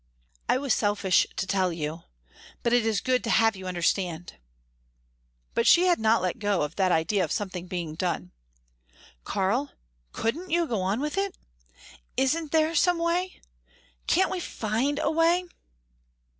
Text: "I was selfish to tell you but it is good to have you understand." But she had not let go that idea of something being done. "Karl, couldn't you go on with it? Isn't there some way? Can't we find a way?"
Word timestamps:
"I 0.49 0.57
was 0.57 0.73
selfish 0.73 1.27
to 1.35 1.45
tell 1.45 1.71
you 1.71 2.05
but 2.63 2.73
it 2.73 2.87
is 2.87 3.01
good 3.01 3.23
to 3.23 3.29
have 3.29 3.55
you 3.55 3.67
understand." 3.67 4.39
But 5.53 5.67
she 5.67 5.85
had 5.85 5.99
not 5.99 6.23
let 6.23 6.39
go 6.39 6.67
that 6.67 6.91
idea 6.91 7.23
of 7.23 7.31
something 7.31 7.67
being 7.67 7.93
done. 7.93 8.31
"Karl, 9.25 9.73
couldn't 10.11 10.49
you 10.49 10.65
go 10.65 10.81
on 10.81 11.01
with 11.01 11.19
it? 11.19 11.37
Isn't 12.17 12.51
there 12.51 12.73
some 12.73 12.97
way? 12.97 13.41
Can't 14.07 14.31
we 14.31 14.39
find 14.39 14.97
a 14.97 15.11
way?" 15.11 15.45